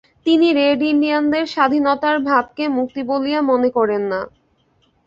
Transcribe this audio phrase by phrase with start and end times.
[0.25, 4.19] তিনি রেড ইণ্ডিয়ানদের স্বাধীনতার ভাবকে মুক্তি বলিয়া মনে করেন না।